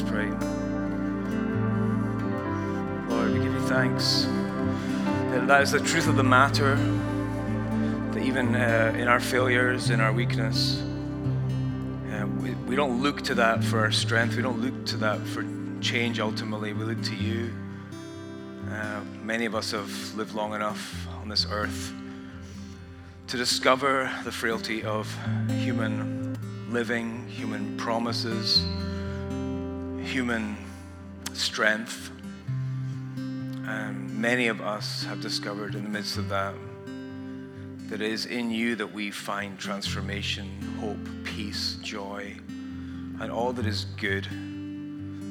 [0.00, 0.30] Let's pray.
[3.14, 4.26] Lord, we give you thanks
[5.30, 6.76] that that is the truth of the matter,
[8.12, 13.34] that even uh, in our failures, in our weakness, uh, we, we don't look to
[13.34, 14.36] that for our strength.
[14.36, 15.44] We don't look to that for
[15.82, 16.72] change ultimately.
[16.72, 17.52] We look to you.
[18.72, 21.92] Uh, many of us have lived long enough on this earth
[23.26, 25.14] to discover the frailty of
[25.50, 26.38] human
[26.70, 28.64] living, human promises,
[30.04, 30.56] human
[31.32, 32.10] strength.
[33.66, 36.54] And many of us have discovered in the midst of that
[37.90, 42.36] that it is in you that we find transformation, hope, peace, joy,
[43.20, 44.26] and all that is good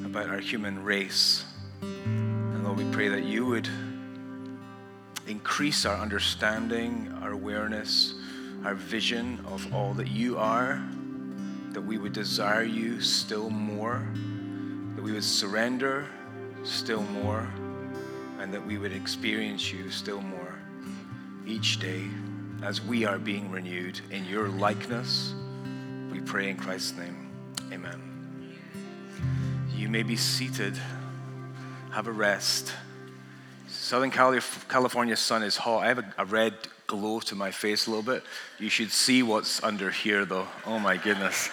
[0.04, 1.46] about our human race.
[1.80, 3.66] And Lord, we pray that you would
[5.26, 8.12] increase our understanding, our awareness,
[8.64, 10.82] our vision of all that you are,
[11.70, 14.06] that we would desire you still more,
[15.00, 16.06] that we would surrender
[16.62, 17.48] still more,
[18.38, 20.54] and that we would experience you still more
[21.46, 22.04] each day
[22.62, 25.32] as we are being renewed in your likeness.
[26.12, 27.30] We pray in Christ's name.
[27.72, 28.58] Amen.
[29.74, 30.78] You may be seated,
[31.92, 32.74] have a rest.
[33.68, 35.82] Southern California sun is hot.
[35.82, 36.52] I have a, a, red
[36.86, 38.22] glow to my face a little bit.
[38.58, 40.48] You should see what's under here, though.
[40.66, 41.48] Oh my goodness.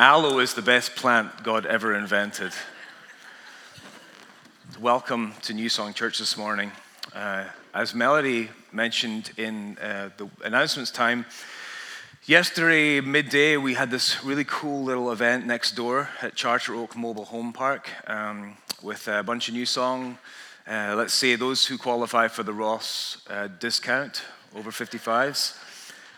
[0.00, 2.52] Aloe is the best plant God ever invented.
[4.80, 6.72] Welcome to New Song Church this morning.
[7.14, 11.26] Uh, as Melody mentioned in uh, the announcements time,
[12.24, 17.26] yesterday midday we had this really cool little event next door at Charter Oak Mobile
[17.26, 20.16] Home Park um, with a bunch of New Song
[20.66, 24.22] uh, let's say those who qualify for the Ross uh, discount,
[24.54, 25.58] over 55s,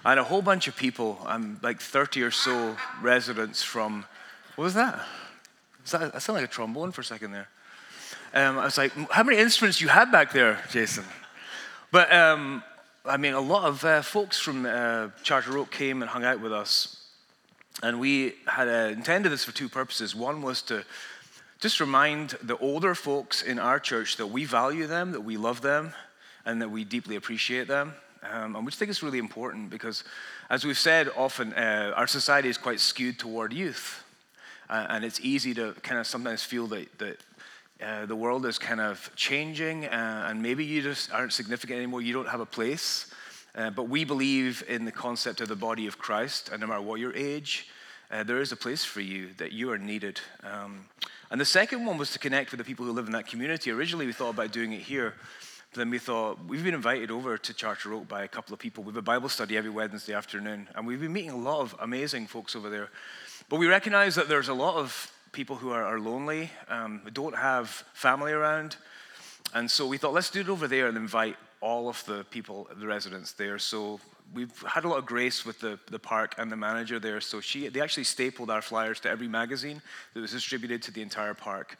[0.04, 4.04] and a whole bunch of people, um, like 30 or so residents from,
[4.56, 5.00] what was that?
[5.90, 7.48] That, that sounded like a trombone for a second there.
[8.34, 11.04] Um, I was like, how many instruments you had back there, Jason?
[11.90, 12.62] But um,
[13.04, 16.40] I mean, a lot of uh, folks from uh, Charter Oak came and hung out
[16.40, 16.96] with us.
[17.82, 20.14] And we had uh, intended this for two purposes.
[20.14, 20.84] One was to
[21.60, 25.60] just remind the older folks in our church that we value them, that we love
[25.60, 25.92] them,
[26.44, 27.94] and that we deeply appreciate them.
[28.22, 30.04] Um, and we think it's really important because,
[30.48, 34.04] as we've said often, uh, our society is quite skewed toward youth.
[34.70, 37.20] Uh, and it's easy to kind of sometimes feel that, that
[37.82, 42.00] uh, the world is kind of changing, uh, and maybe you just aren't significant anymore,
[42.00, 43.12] you don't have a place.
[43.54, 46.80] Uh, but we believe in the concept of the body of Christ, and no matter
[46.80, 47.68] what your age,
[48.10, 50.20] uh, there is a place for you, that you are needed.
[50.42, 50.86] Um,
[51.30, 53.70] and the second one was to connect with the people who live in that community.
[53.70, 55.14] Originally, we thought about doing it here.
[55.74, 58.84] Then we thought, we've been invited over to Charter Oak by a couple of people.
[58.84, 61.74] We have a Bible study every Wednesday afternoon, and we've been meeting a lot of
[61.80, 62.90] amazing folks over there.
[63.48, 67.34] But we recognize that there's a lot of people who are, are lonely, um, don't
[67.34, 68.76] have family around.
[69.54, 72.68] And so we thought, let's do it over there and invite all of the people,
[72.78, 73.58] the residents there.
[73.58, 73.98] So
[74.34, 77.22] we've had a lot of grace with the, the park and the manager there.
[77.22, 79.80] So she, they actually stapled our flyers to every magazine
[80.12, 81.78] that was distributed to the entire park.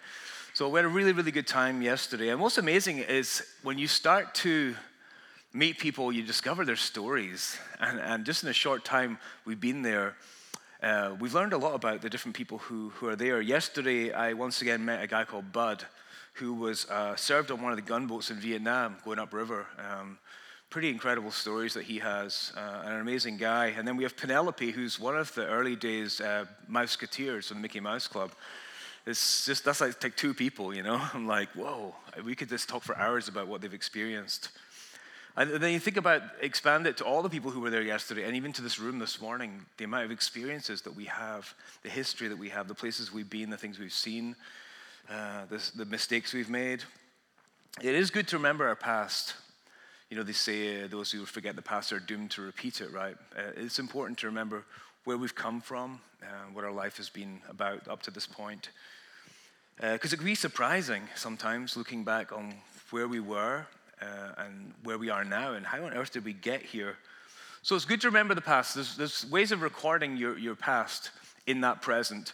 [0.54, 2.28] So we had a really, really good time yesterday.
[2.28, 4.74] And what's amazing is when you start to
[5.54, 7.56] meet people, you discover their stories.
[7.80, 10.14] And, and just in a short time we've been there,
[10.82, 13.40] uh, we've learned a lot about the different people who, who are there.
[13.40, 15.86] Yesterday, I once again met a guy called Bud,
[16.34, 19.66] who was uh, served on one of the gunboats in Vietnam going upriver.
[19.78, 20.19] Um,
[20.69, 23.69] pretty incredible stories that he has, uh, an amazing guy.
[23.69, 27.62] And then we have Penelope, who's one of the early days uh, Mouseketeers from the
[27.62, 28.32] Mickey Mouse Club.
[29.06, 31.00] It's just, that's like, take two people, you know?
[31.14, 34.50] I'm like, whoa, we could just talk for hours about what they've experienced.
[35.36, 38.24] And then you think about, expand it to all the people who were there yesterday,
[38.24, 41.88] and even to this room this morning, the amount of experiences that we have, the
[41.88, 44.36] history that we have, the places we've been, the things we've seen,
[45.10, 46.84] uh, the, the mistakes we've made.
[47.80, 49.34] It is good to remember our past
[50.12, 52.92] you know, they say uh, those who forget the past are doomed to repeat it,
[52.92, 53.16] right?
[53.34, 54.62] Uh, it's important to remember
[55.04, 58.70] where we've come from, uh, what our life has been about up to this point.
[59.76, 62.54] Because uh, it can be surprising sometimes looking back on
[62.90, 63.66] where we were
[64.00, 66.96] uh, and where we are now and how on earth did we get here.
[67.62, 68.74] So it's good to remember the past.
[68.74, 71.10] There's, there's ways of recording your, your past
[71.46, 72.32] in that present.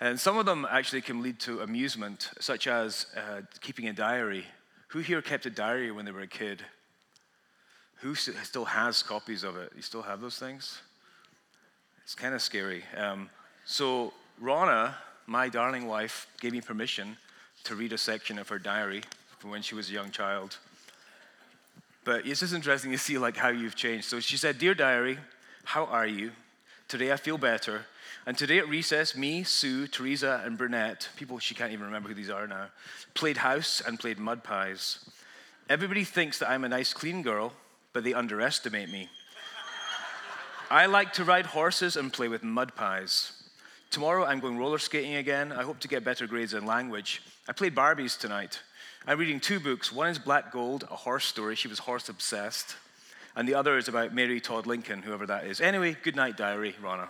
[0.00, 4.44] And some of them actually can lead to amusement, such as uh, keeping a diary.
[4.88, 6.62] Who here kept a diary when they were a kid?
[7.96, 9.72] Who still has copies of it?
[9.74, 10.80] You still have those things?
[12.08, 12.84] It's kind of scary.
[12.96, 13.28] Um,
[13.66, 14.94] so, Rana,
[15.26, 17.18] my darling wife, gave me permission
[17.64, 19.02] to read a section of her diary
[19.38, 20.56] from when she was a young child.
[22.04, 24.06] But it's just interesting to see like how you've changed.
[24.06, 25.18] So she said, "Dear diary,
[25.64, 26.30] how are you?
[26.88, 27.84] Today I feel better.
[28.24, 32.14] And today at recess, me, Sue, Teresa, and Burnett, people she can't even remember who
[32.14, 32.68] these are now,
[33.12, 35.04] played house and played mud pies.
[35.68, 37.52] Everybody thinks that I'm a nice, clean girl,
[37.92, 39.10] but they underestimate me.
[40.70, 43.32] I like to ride horses and play with mud pies.
[43.90, 45.50] Tomorrow I'm going roller skating again.
[45.50, 47.22] I hope to get better grades in language.
[47.48, 48.60] I played Barbies tonight.
[49.06, 49.90] I'm reading two books.
[49.90, 51.56] One is Black Gold, a horse story.
[51.56, 52.76] She was horse obsessed.
[53.34, 55.62] And the other is about Mary Todd Lincoln, whoever that is.
[55.62, 57.08] Anyway, good night, diary, Rana.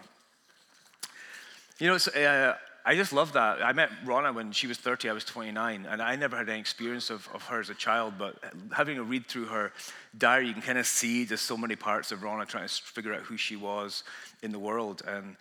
[1.80, 2.54] You know, uh,
[2.88, 3.62] I just love that.
[3.62, 6.58] I met Ronna when she was 30, I was 29, and I never had any
[6.58, 8.42] experience of, of her as a child, but
[8.74, 9.72] having a read through her
[10.16, 13.12] diary, you can kind of see just so many parts of Ronna trying to figure
[13.12, 14.04] out who she was
[14.42, 15.02] in the world.
[15.06, 15.36] And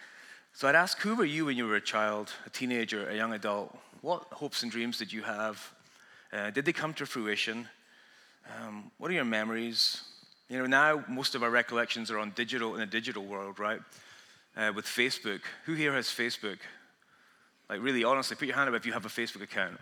[0.51, 3.31] so I'd ask, who were you when you were a child, a teenager, a young
[3.31, 3.73] adult?
[4.01, 5.71] What hopes and dreams did you have?
[6.33, 7.69] Uh, did they come to fruition?
[8.59, 10.01] Um, what are your memories?
[10.49, 13.79] You know, now most of our recollections are on digital in a digital world, right?
[14.57, 15.39] Uh, with Facebook.
[15.63, 16.57] Who here has Facebook?
[17.69, 19.77] Like, really, honestly, put your hand up if you have a Facebook account.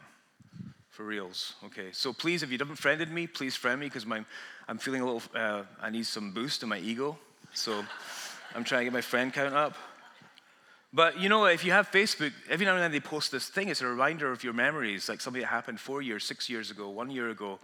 [0.90, 1.56] For reals.
[1.66, 1.90] Okay.
[1.92, 4.06] So please, if you haven't friended me, please friend me because
[4.68, 7.18] I'm feeling a little, uh, I need some boost in my ego.
[7.54, 7.84] So
[8.56, 9.76] I'm trying to get my friend count up.
[10.94, 13.68] But you know, if you have Facebook, every now and then they post this thing.
[13.68, 16.90] It's a reminder of your memories, like something that happened four years, six years ago,
[16.90, 17.60] one year ago.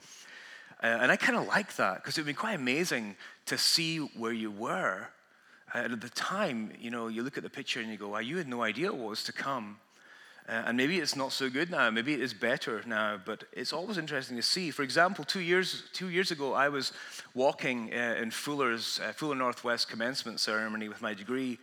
[0.83, 3.15] Uh, and I kind of like that because it would be quite amazing
[3.45, 5.07] to see where you were.
[5.73, 8.35] At the time, you know, you look at the picture and you go, wow, you
[8.35, 9.77] had no idea what was to come.
[10.47, 11.89] Uh, and maybe it's not so good now.
[11.89, 13.19] Maybe it is better now.
[13.23, 14.71] But it's always interesting to see.
[14.71, 16.91] For example, two years, two years ago, I was
[17.33, 21.59] walking uh, in Fuller's uh, Fuller Northwest commencement ceremony with my degree.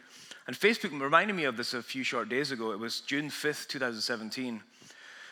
[0.46, 2.72] And Facebook reminded me of this a few short days ago.
[2.72, 4.62] It was June 5th, 2017.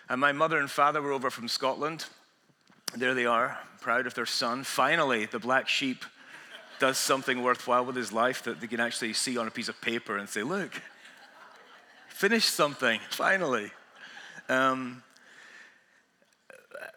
[0.09, 2.05] And my mother and father were over from Scotland.
[2.95, 4.63] There they are, proud of their son.
[4.63, 6.05] Finally, the black sheep
[6.79, 9.81] does something worthwhile with his life that they can actually see on a piece of
[9.81, 10.81] paper and say, Look,
[12.17, 13.71] finished something, finally.
[14.49, 15.03] Um,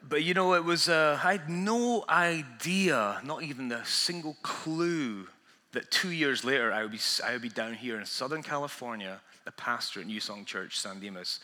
[0.01, 5.27] but you know, it was, uh, I had no idea, not even a single clue
[5.73, 9.19] that two years later I would be, I would be down here in Southern California,
[9.45, 11.41] a pastor at New Song Church, San Dimas.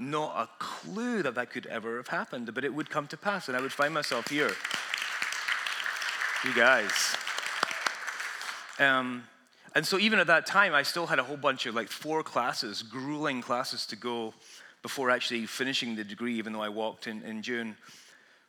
[0.00, 3.46] Not a clue that that could ever have happened, but it would come to pass,
[3.46, 4.50] and I would find myself here.
[6.44, 7.16] You guys.
[8.80, 9.22] Um,
[9.74, 12.22] and so, even at that time, I still had a whole bunch of like four
[12.22, 14.34] classes, grueling classes to go
[14.82, 17.76] before actually finishing the degree, even though I walked in, in June.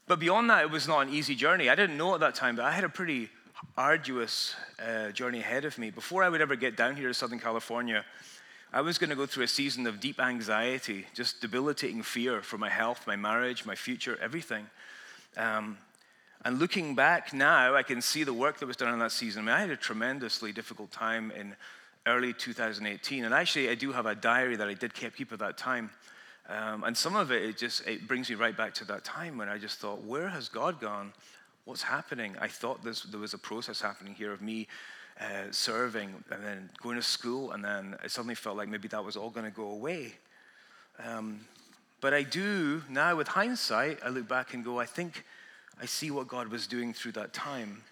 [0.07, 1.69] But beyond that, it was not an easy journey.
[1.69, 3.29] I didn't know at that time, but I had a pretty
[3.77, 5.89] arduous uh, journey ahead of me.
[5.89, 8.05] Before I would ever get down here to Southern California,
[8.71, 12.57] I was going to go through a season of deep anxiety, just debilitating fear for
[12.57, 14.67] my health, my marriage, my future, everything.
[15.37, 15.77] Um,
[16.45, 19.41] and looking back now, I can see the work that was done in that season.
[19.41, 21.55] I mean, I had a tremendously difficult time in
[22.05, 23.25] early 2018.
[23.25, 25.89] And actually, I do have a diary that I did keep at that time.
[26.47, 29.37] Um, and some of it, it just it brings me right back to that time
[29.37, 31.11] when I just thought, where has God gone?
[31.65, 32.35] what's happening?
[32.39, 34.67] I thought this, there was a process happening here of me
[35.19, 39.03] uh, serving and then going to school, and then I suddenly felt like maybe that
[39.03, 40.13] was all going to go away.
[41.03, 41.41] Um,
[42.01, 45.25] but I do now, with hindsight, I look back and go, I think
[45.81, 47.83] I see what God was doing through that time.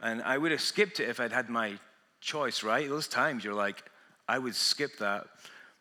[0.00, 1.78] And I would have skipped it if I'd had my
[2.20, 2.88] choice, right?
[2.88, 3.82] Those times you're like,
[4.28, 5.26] I would skip that.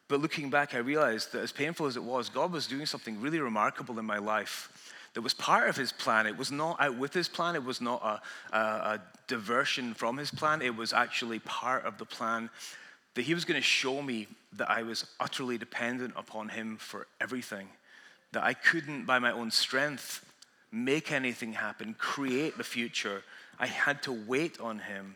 [0.07, 3.19] But looking back, I realized that as painful as it was, God was doing something
[3.21, 4.69] really remarkable in my life
[5.13, 6.25] that was part of his plan.
[6.27, 10.17] It was not out with his plan, it was not a, a, a diversion from
[10.17, 10.61] his plan.
[10.61, 12.49] It was actually part of the plan
[13.15, 17.07] that he was going to show me that I was utterly dependent upon him for
[17.21, 17.67] everything,
[18.31, 20.25] that I couldn't, by my own strength,
[20.73, 23.23] make anything happen, create the future.
[23.59, 25.15] I had to wait on him.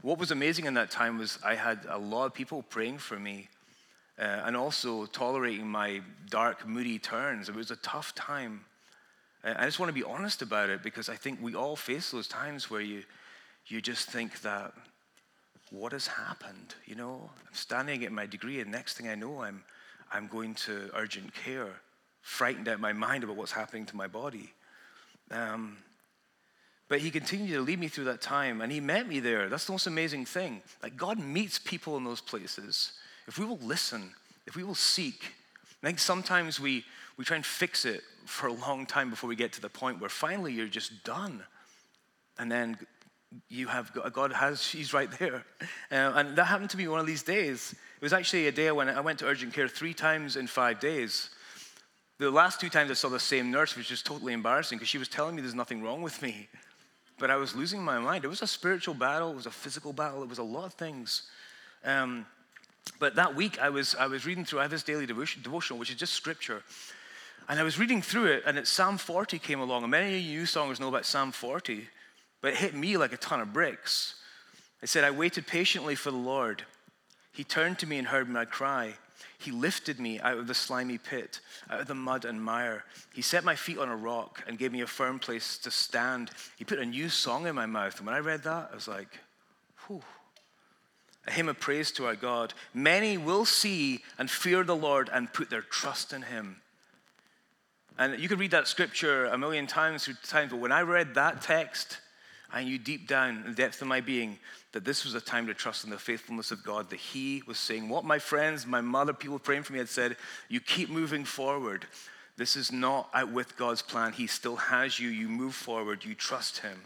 [0.00, 3.18] What was amazing in that time was I had a lot of people praying for
[3.18, 3.48] me
[4.18, 7.48] uh, and also tolerating my dark, moody turns.
[7.48, 8.64] It was a tough time.
[9.42, 12.28] I just want to be honest about it because I think we all face those
[12.28, 13.02] times where you,
[13.66, 14.72] you just think that,
[15.70, 16.74] what has happened?
[16.86, 19.64] You know, I'm standing at my degree, and next thing I know, I'm,
[20.12, 21.80] I'm going to urgent care,
[22.24, 24.50] frightened out of my mind about what's happening to my body.
[25.30, 25.76] Um,
[26.88, 29.48] but he continued to lead me through that time, and he met me there.
[29.50, 30.62] That's the most amazing thing.
[30.82, 32.92] Like, God meets people in those places.
[33.28, 34.12] If we will listen,
[34.46, 35.32] if we will seek,
[35.82, 36.84] I think sometimes we,
[37.18, 40.00] we try and fix it for a long time before we get to the point
[40.00, 41.42] where finally you're just done.
[42.38, 42.78] And then
[43.48, 45.44] you have God has, He's right there.
[45.90, 47.72] Uh, and that happened to me one of these days.
[47.72, 50.80] It was actually a day when I went to urgent care three times in five
[50.80, 51.28] days.
[52.24, 54.96] The last two times I saw the same nurse, which was totally embarrassing because she
[54.96, 56.48] was telling me there's nothing wrong with me.
[57.18, 58.24] But I was losing my mind.
[58.24, 60.72] It was a spiritual battle, it was a physical battle, it was a lot of
[60.72, 61.24] things.
[61.84, 62.24] Um,
[62.98, 65.78] but that week, I was, I was reading through, I have this daily devotion, devotional,
[65.78, 66.62] which is just scripture.
[67.46, 69.82] And I was reading through it, and it's Psalm 40 came along.
[69.82, 71.86] And many of you songers know about Psalm 40,
[72.40, 74.14] but it hit me like a ton of bricks.
[74.80, 76.62] It said, I waited patiently for the Lord.
[77.32, 78.94] He turned to me and heard my cry.
[79.44, 82.84] He lifted me out of the slimy pit, out of the mud and mire.
[83.12, 86.30] He set my feet on a rock and gave me a firm place to stand.
[86.56, 87.98] He put a new song in my mouth.
[87.98, 89.20] And when I read that, I was like,
[89.86, 90.00] whew.
[91.26, 92.54] A hymn of praise to our God.
[92.72, 96.62] Many will see and fear the Lord and put their trust in him.
[97.98, 101.14] And you could read that scripture a million times through times, but when I read
[101.16, 101.98] that text,
[102.54, 104.38] I knew deep down in the depth of my being
[104.72, 107.58] that this was a time to trust in the faithfulness of God, that He was
[107.58, 110.16] saying what my friends, my mother, people praying for me had said,
[110.48, 111.84] you keep moving forward.
[112.36, 114.12] This is not out with God's plan.
[114.12, 115.08] He still has you.
[115.08, 116.04] You move forward.
[116.04, 116.80] You trust Him.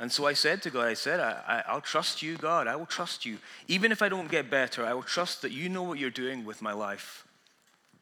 [0.00, 2.66] And so I said to God, I said, I, will trust you, God.
[2.66, 3.38] I will trust you.
[3.68, 6.44] Even if I don't get better, I will trust that you know what you're doing
[6.44, 7.24] with my life.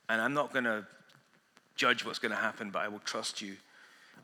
[0.08, 0.86] And I'm not going to
[1.76, 3.56] judge what's going to happen, but I will trust you.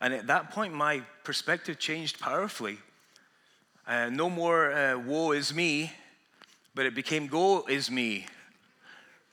[0.01, 2.79] And at that point, my perspective changed powerfully.
[3.87, 5.93] Uh, no more uh, woe is me,
[6.75, 8.27] but it became go is me.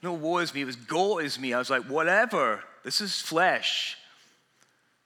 [0.02, 1.52] No woe is me, it was go is me.
[1.52, 3.96] I was like, whatever, this is flesh,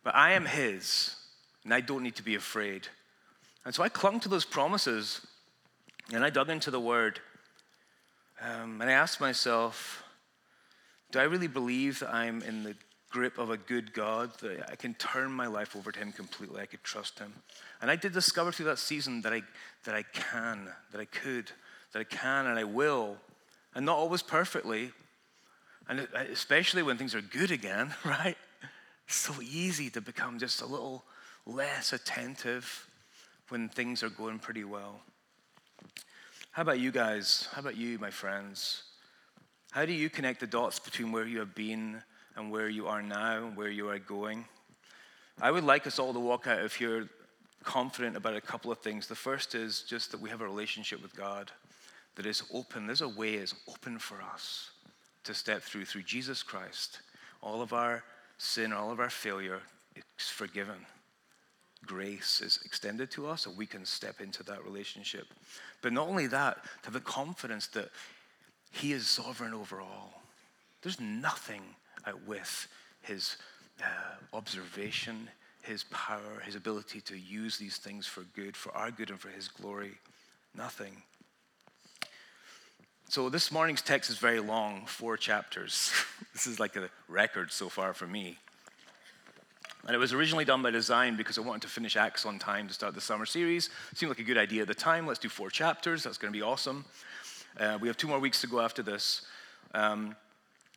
[0.03, 1.17] but I am His,
[1.65, 2.89] and I don't need to be afraid.
[3.65, 5.27] And so I clung to those promises,
[6.13, 7.21] and I dug into the Word,
[8.41, 10.03] um, and I asked myself,
[11.13, 12.75] do I really believe that I'm in the
[13.11, 16.63] grip of a good God, that I can turn my life over to Him completely.
[16.63, 17.33] I could trust Him.
[17.83, 19.43] And I did discover through that season that I,
[19.85, 21.51] that I can, that I could,
[21.93, 23.17] that I can and I will.
[23.75, 24.93] And not always perfectly.
[25.89, 28.37] And especially when things are good again, right?
[29.07, 31.03] It's so easy to become just a little
[31.47, 32.87] less attentive
[33.49, 35.01] when things are going pretty well.
[36.53, 37.49] How about you guys?
[37.53, 38.85] How about you, my friends?
[39.73, 42.03] How do you connect the dots between where you have been
[42.37, 44.45] and where you are now and where you are going.
[45.41, 47.09] I would like us all to walk out of here
[47.63, 49.07] confident about a couple of things.
[49.07, 51.51] The first is just that we have a relationship with God
[52.17, 52.87] that is open.
[52.87, 54.71] There's a way is open for us
[55.25, 57.01] to step through through Jesus Christ.
[57.43, 58.03] All of our
[58.39, 59.61] sin, all of our failure
[59.97, 60.87] is forgiven.
[61.87, 65.27] Grace is extended to us, and we can step into that relationship.
[65.81, 67.89] But not only that, to have the confidence that
[68.71, 70.23] He is sovereign over all.
[70.83, 71.63] There's nothing
[72.27, 72.69] with
[73.03, 73.37] his
[73.83, 75.29] uh, observation,
[75.63, 79.29] his power, his ability to use these things for good, for our good and for
[79.29, 79.93] his glory.
[80.57, 81.03] Nothing.
[83.09, 85.93] So this morning's text is very long, four chapters.
[86.33, 88.39] this is like a record so far for me.
[89.87, 92.69] And it was originally done by design because I wanted to finish Acts on time
[92.69, 93.71] to start the summer series.
[93.95, 95.07] Seemed like a good idea at the time.
[95.07, 96.03] Let's do four chapters.
[96.03, 96.85] That's going to be awesome.
[97.59, 99.23] Uh, we have two more weeks to go after this.
[99.75, 100.15] Um,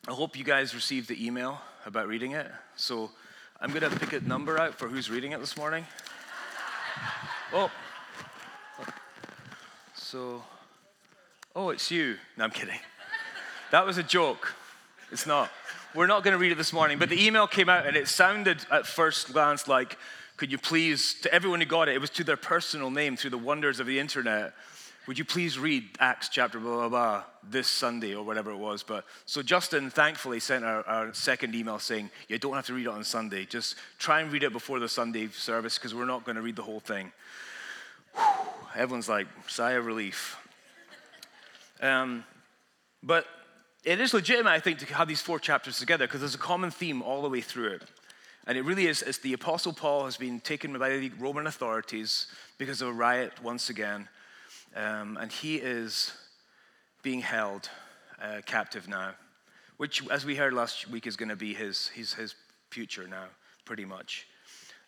[0.06, 2.52] I hope you guys received the email about reading it.
[2.76, 3.10] So
[3.62, 5.86] I'm going to pick a number out for who's reading it this morning.
[7.56, 7.70] Oh.
[9.94, 10.44] So,
[11.56, 12.16] oh, it's you.
[12.36, 12.80] No, I'm kidding.
[13.70, 14.56] That was a joke.
[15.12, 15.52] It's not.
[15.94, 18.08] We're not going to read it this morning, but the email came out and it
[18.08, 20.00] sounded at first glance like,
[20.36, 23.30] could you please, to everyone who got it, it was to their personal name through
[23.30, 24.54] the wonders of the internet.
[25.06, 28.84] Would you please read Acts chapter blah, blah, blah this Sunday or whatever it was?
[28.84, 32.86] But so Justin thankfully sent our, our second email saying, You don't have to read
[32.86, 33.46] it on Sunday.
[33.46, 36.56] Just try and read it before the Sunday service because we're not going to read
[36.56, 37.12] the whole thing.
[38.16, 38.24] Whew,
[38.76, 40.38] everyone's like, sigh of relief.
[41.82, 42.24] Um,
[43.02, 43.26] but
[43.84, 46.72] it is legitimate, I think, to have these four chapters together because there's a common
[46.72, 47.84] theme all the way through it.
[48.48, 52.28] And it really is, as the Apostle Paul has been taken by the Roman authorities
[52.58, 54.08] because of a riot once again.
[54.76, 56.12] Um, and he is
[57.04, 57.70] being held
[58.22, 59.12] uh, captive now,
[59.78, 62.36] which, as we heard last week, is going to be his, his, his
[62.72, 63.26] future now,
[63.66, 64.28] pretty much.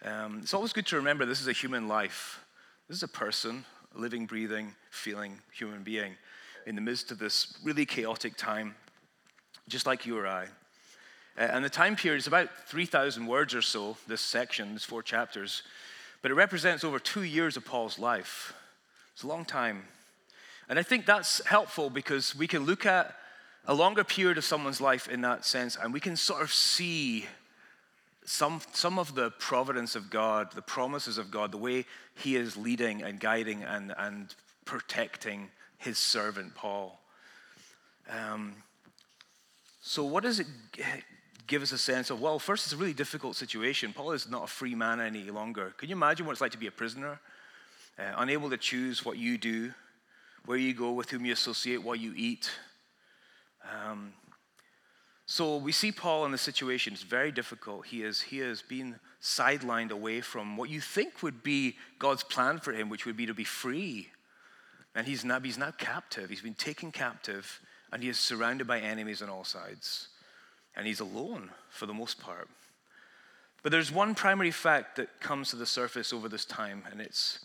[0.03, 2.43] Um, it's always good to remember this is a human life.
[2.87, 3.65] This is a person,
[3.95, 6.15] a living, breathing, feeling human being
[6.65, 8.75] in the midst of this really chaotic time,
[9.67, 10.45] just like you or I.
[11.37, 15.03] Uh, and the time period is about 3,000 words or so, this section, these four
[15.03, 15.63] chapters,
[16.21, 18.53] but it represents over two years of Paul's life.
[19.15, 19.83] It's a long time.
[20.67, 23.15] And I think that's helpful because we can look at
[23.65, 27.25] a longer period of someone's life in that sense and we can sort of see
[28.25, 32.57] some, some of the providence of God, the promises of God, the way He is
[32.57, 36.99] leading and guiding and, and protecting His servant Paul.
[38.09, 38.53] Um,
[39.81, 40.47] so, what does it
[41.47, 42.19] give us a sense of?
[42.19, 43.93] Well, first, it's a really difficult situation.
[43.93, 45.73] Paul is not a free man any longer.
[45.77, 47.19] Can you imagine what it's like to be a prisoner?
[47.97, 49.73] Uh, unable to choose what you do,
[50.45, 52.51] where you go, with whom you associate, what you eat.
[53.63, 54.13] Um,
[55.25, 56.93] so we see Paul in the situation.
[56.93, 57.87] It's very difficult.
[57.87, 62.59] He is, he is being sidelined away from what you think would be God's plan
[62.59, 64.09] for him, which would be to be free.
[64.93, 66.29] And he's now, he's now captive.
[66.29, 67.59] He's been taken captive,
[67.91, 70.09] and he is surrounded by enemies on all sides.
[70.75, 72.49] And he's alone for the most part.
[73.63, 77.44] But there's one primary fact that comes to the surface over this time, and it's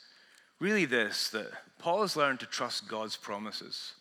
[0.61, 3.95] really this that Paul has learned to trust God's promises,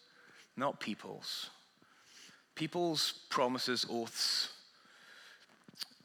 [0.55, 1.49] not people's.
[2.55, 4.49] People's promises, oaths,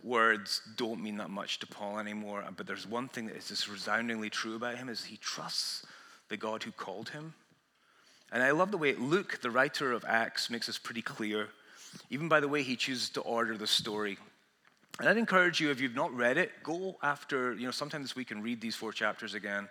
[0.04, 2.44] words don't mean that much to Paul anymore.
[2.46, 5.84] Uh, but there's one thing that is just resoundingly true about him is he trusts
[6.28, 7.34] the God who called him.
[8.30, 11.48] And I love the way Luke, the writer of Acts, makes this pretty clear,
[12.10, 14.18] even by the way he chooses to order the story.
[15.00, 18.14] And I'd encourage you, if you've not read it, go after, you know, sometime this
[18.14, 19.68] week and read these four chapters again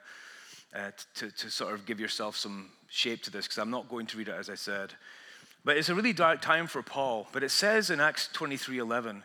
[0.75, 4.05] uh, to, to sort of give yourself some shape to this, because I'm not going
[4.07, 4.93] to read it as I said.
[5.65, 7.27] But it's a really dark time for Paul.
[7.31, 9.23] But it says in Acts 23 11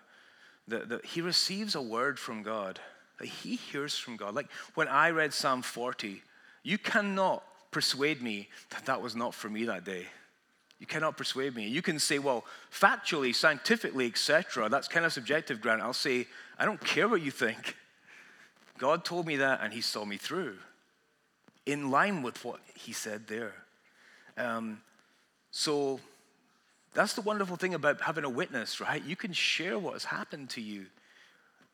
[0.68, 2.78] that, that he receives a word from God,
[3.18, 4.34] that he hears from God.
[4.34, 6.22] Like when I read Psalm 40,
[6.62, 10.06] you cannot persuade me that that was not for me that day.
[10.78, 11.66] You cannot persuade me.
[11.66, 14.68] You can say, well, factually, scientifically, etc.
[14.68, 15.82] That's kind of subjective, Grant.
[15.82, 17.74] I'll say, I don't care what you think.
[18.78, 20.56] God told me that and he saw me through
[21.68, 23.52] in line with what he said there.
[24.38, 24.80] Um,
[25.50, 26.00] so
[26.94, 29.04] that's the wonderful thing about having a witness, right?
[29.04, 30.87] You can share what has happened to you.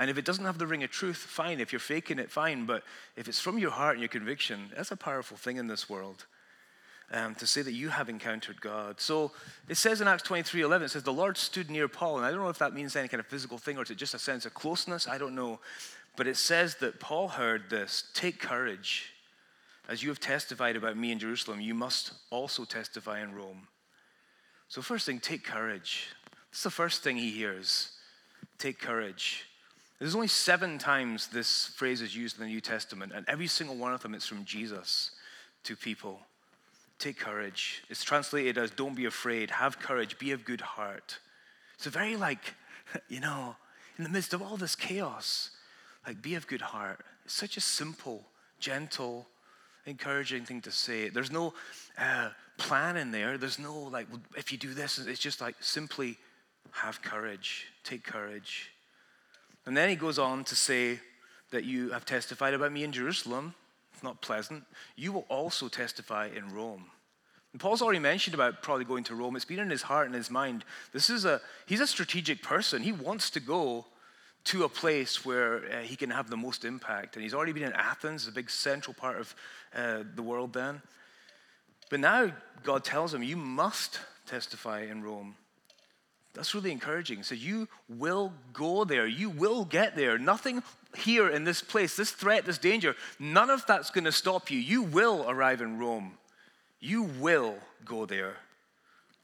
[0.01, 1.61] And if it doesn't have the ring of truth, fine.
[1.61, 2.67] If you're faking it, fine.
[2.67, 2.83] But
[3.17, 6.27] if it's from your heart and your conviction, that's a powerful thing in this world
[7.13, 9.01] um, to say that you have encountered God.
[9.01, 9.31] So
[9.69, 12.17] it says in Acts 23 11, it says, The Lord stood near Paul.
[12.17, 13.97] And I don't know if that means any kind of physical thing or is it
[13.99, 15.07] just a sense of closeness?
[15.07, 15.61] I don't know.
[16.17, 19.14] But it says that Paul heard this Take courage.
[19.89, 23.69] As you have testified about me in Jerusalem, you must also testify in Rome.
[24.69, 26.09] So, first thing, take courage.
[26.51, 27.91] That's the first thing he hears.
[28.59, 29.45] Take courage.
[29.99, 33.77] There's only seven times this phrase is used in the New Testament, and every single
[33.77, 35.11] one of them is from Jesus
[35.65, 36.21] to people.
[36.99, 37.83] Take courage.
[37.91, 41.19] It's translated as don't be afraid, have courage, be of good heart.
[41.75, 42.55] It's a very like,
[43.09, 43.57] you know,
[43.99, 45.51] in the midst of all this chaos,
[46.07, 47.01] like be of good heart.
[47.25, 48.27] It's such a simple,
[48.59, 49.27] gentle,
[49.87, 51.09] encouraging thing to say.
[51.09, 51.55] There's no
[51.99, 53.39] uh, plan in there.
[53.39, 56.17] There's no like, if you do this, it's just like simply
[56.73, 58.71] have courage, take courage.
[59.67, 61.01] And then he goes on to say
[61.51, 63.55] that you have testified about me in Jerusalem.
[63.93, 64.65] It's not pleasant.
[64.97, 66.87] You will also testify in Rome.
[67.53, 69.37] And Paul's already mentioned about probably going to Rome.
[69.37, 70.65] It's been in his heart and his mind.
[70.93, 72.83] This is a he's a strategic person.
[72.83, 73.87] He wants to go
[74.45, 77.17] to a place where uh, he can have the most impact.
[77.17, 79.35] And he's already been in Athens, a big central part of
[79.75, 80.83] uh, the world then.
[81.91, 82.33] But now
[82.63, 85.37] God tells him, You must testify in Rome.
[86.35, 87.23] That's really encouraging.
[87.23, 89.07] So you will go there.
[89.07, 90.19] You will get there.
[90.19, 90.63] Nothing
[90.97, 94.59] here in this place, this threat, this danger, none of that's going to stop you.
[94.59, 96.19] You will arrive in Rome.
[96.81, 98.35] You will go there.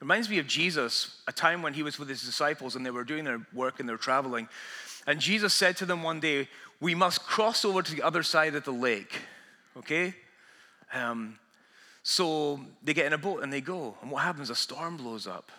[0.01, 3.05] Reminds me of Jesus, a time when he was with his disciples and they were
[3.05, 4.49] doing their work and they're traveling.
[5.07, 6.49] And Jesus said to them one day,
[6.81, 9.19] We must cross over to the other side of the lake.
[9.77, 10.15] Okay?
[10.93, 11.39] Um,
[12.03, 13.97] so they get in a boat and they go.
[14.03, 14.51] And what happens?
[14.51, 15.51] A storm blows up.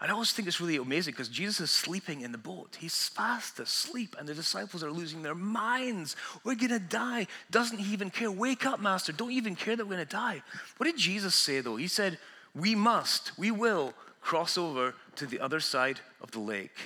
[0.00, 2.78] And I always think it's really amazing because Jesus is sleeping in the boat.
[2.80, 6.16] He's fast asleep, and the disciples are losing their minds.
[6.42, 7.26] We're going to die.
[7.50, 8.30] Doesn't he even care?
[8.30, 9.12] Wake up, Master.
[9.12, 10.42] Don't even care that we're going to die.
[10.78, 11.76] What did Jesus say, though?
[11.76, 12.18] He said,
[12.54, 16.76] We must, we will cross over to the other side of the lake.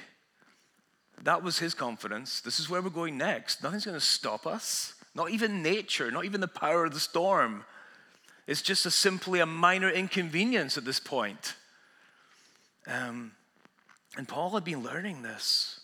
[1.23, 2.41] That was his confidence.
[2.41, 3.63] This is where we're going next.
[3.63, 7.65] Nothing's going to stop us, not even nature, not even the power of the storm.
[8.47, 11.55] It's just a simply a minor inconvenience at this point.
[12.87, 13.33] Um,
[14.17, 15.81] and Paul had been learning this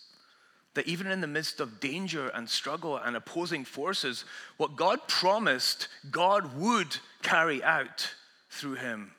[0.73, 4.23] that even in the midst of danger and struggle and opposing forces,
[4.55, 8.13] what God promised, God would carry out
[8.49, 9.11] through him.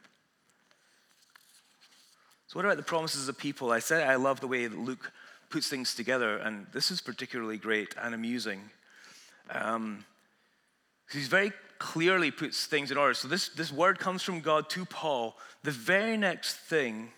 [2.46, 3.70] So, what about the promises of people?
[3.70, 5.12] I said I love the way that Luke
[5.50, 8.70] puts things together, and this is particularly great and amusing.
[9.50, 10.04] Um,
[11.10, 13.12] he's very clearly puts things in order.
[13.12, 15.36] So, this, this word comes from God to Paul.
[15.64, 17.10] The very next thing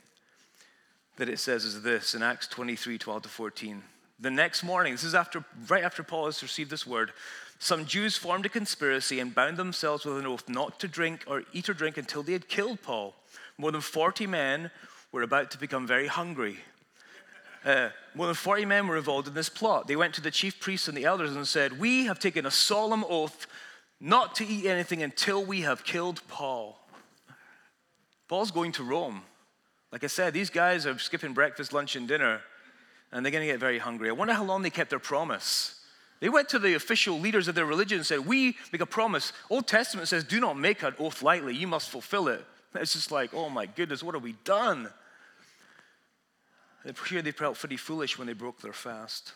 [1.18, 3.82] that it says is this in Acts 23 12 to 14.
[4.20, 7.12] The next morning, this is after, right after Paul has received this word,
[7.58, 11.42] some Jews formed a conspiracy and bound themselves with an oath not to drink or
[11.52, 13.14] eat or drink until they had killed Paul.
[13.58, 14.70] More than 40 men
[15.12, 16.58] were about to become very hungry.
[17.66, 19.88] Uh, more than 40 men were involved in this plot.
[19.88, 22.50] They went to the chief priests and the elders and said, We have taken a
[22.50, 23.46] solemn oath
[24.04, 26.78] not to eat anything until we have killed Paul.
[28.28, 29.22] Paul's going to Rome.
[29.90, 32.42] Like I said, these guys are skipping breakfast, lunch, and dinner,
[33.10, 34.10] and they're going to get very hungry.
[34.10, 35.80] I wonder how long they kept their promise.
[36.20, 39.32] They went to the official leaders of their religion and said, We make a promise.
[39.48, 42.44] Old Testament says, Do not make an oath lightly, you must fulfill it.
[42.74, 44.90] It's just like, oh my goodness, what have we done?
[47.04, 49.32] Sure they felt pretty foolish when they broke their fast.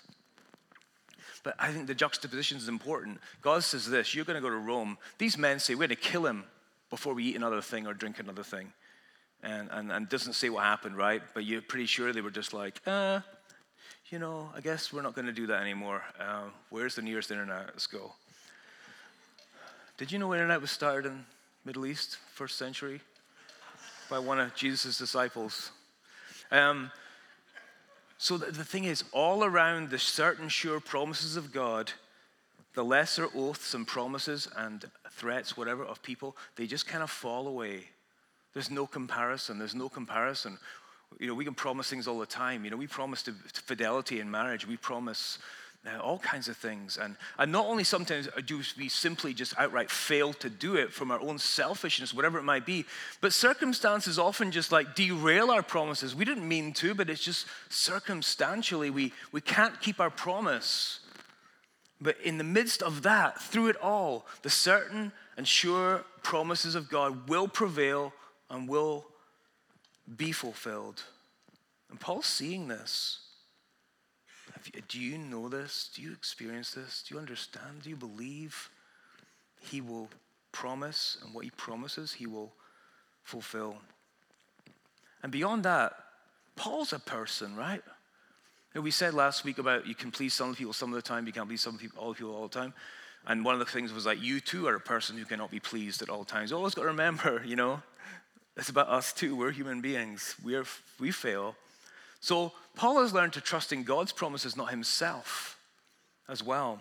[1.42, 3.20] But I think the juxtaposition is important.
[3.42, 4.98] God says this You're going to go to Rome.
[5.18, 6.44] These men say, We're going to kill him
[6.90, 8.72] before we eat another thing or drink another thing.
[9.42, 11.22] And, and, and doesn't say what happened, right?
[11.33, 13.20] But you're pretty sure they were just like, uh,
[14.11, 16.03] you know, I guess we're not going to do that anymore.
[16.18, 17.66] Uh, where's the nearest internet?
[17.66, 18.12] Let's go.
[19.96, 21.24] Did you know internet was started in
[21.64, 23.01] Middle East, first century,
[24.09, 25.70] by one of Jesus' disciples?
[26.51, 26.90] Um,
[28.18, 31.92] so the, the thing is, all around the certain sure promises of God,
[32.74, 37.46] the lesser oaths and promises and threats, whatever, of people, they just kind of fall
[37.46, 37.85] away.
[38.54, 39.59] There's no comparison.
[39.59, 40.59] There's no comparison.
[41.20, 42.64] You know, we can promise things all the time.
[42.64, 44.66] You know, we promise to, to fidelity in marriage.
[44.66, 45.38] We promise
[45.86, 46.98] uh, all kinds of things.
[46.98, 51.10] And, and not only sometimes do we simply just outright fail to do it from
[51.10, 52.84] our own selfishness, whatever it might be,
[53.20, 56.14] but circumstances often just like derail our promises.
[56.14, 61.00] We didn't mean to, but it's just circumstantially we, we can't keep our promise.
[62.00, 66.88] But in the midst of that, through it all, the certain and sure promises of
[66.88, 68.12] God will prevail
[68.50, 69.06] and will
[70.16, 71.02] be fulfilled.
[71.90, 73.20] And Paul's seeing this.
[74.88, 75.90] Do you know this?
[75.94, 77.04] Do you experience this?
[77.07, 77.83] Do you understand?
[77.83, 78.70] Do you believe
[79.61, 80.09] He will
[80.52, 82.52] promise and what He promises He will
[83.22, 83.76] fulfill?
[85.22, 85.92] And beyond that,
[86.57, 87.83] Paul's a person, right?
[88.74, 91.02] You know, we said last week about you can please some people some of the
[91.02, 92.74] time, you can't please some people, all people all the time.
[93.26, 95.61] And one of the things was like, you too are a person who cannot be
[95.61, 96.50] pleased at all times.
[96.50, 97.83] You always got to remember, you know,
[98.57, 99.37] it's about us too.
[99.37, 100.35] We're human beings.
[100.42, 100.64] We, are,
[100.98, 101.54] we fail.
[102.20, 105.59] So Paul has learned to trust in God's promises, not himself,
[106.28, 106.81] as well.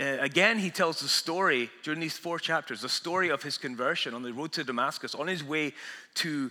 [0.00, 4.14] Uh, again, he tells the story during these four chapters, the story of his conversion
[4.14, 5.72] on the road to Damascus, on his way
[6.14, 6.50] to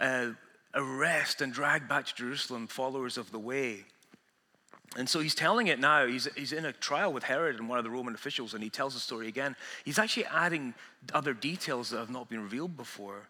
[0.00, 0.28] uh,
[0.74, 3.84] arrest and drag back to Jerusalem followers of the way.
[4.96, 6.06] And so he's telling it now.
[6.06, 8.70] He's, he's in a trial with Herod and one of the Roman officials, and he
[8.70, 9.56] tells the story again.
[9.84, 10.74] He's actually adding
[11.12, 13.28] other details that have not been revealed before.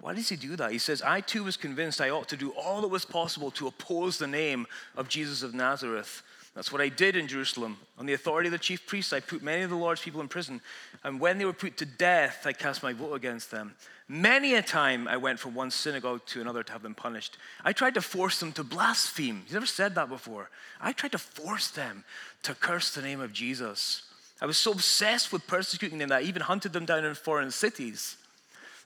[0.00, 0.72] Why does he do that?
[0.72, 3.66] He says, I too was convinced I ought to do all that was possible to
[3.66, 6.22] oppose the name of Jesus of Nazareth.
[6.54, 7.76] That's what I did in Jerusalem.
[7.98, 10.28] On the authority of the chief priests, I put many of the Lord's people in
[10.28, 10.60] prison.
[11.04, 13.74] And when they were put to death, I cast my vote against them.
[14.08, 17.36] Many a time I went from one synagogue to another to have them punished.
[17.64, 19.44] I tried to force them to blaspheme.
[19.46, 20.50] You never said that before.
[20.80, 22.02] I tried to force them
[22.42, 24.02] to curse the name of Jesus.
[24.40, 27.52] I was so obsessed with persecuting them that I even hunted them down in foreign
[27.52, 28.16] cities.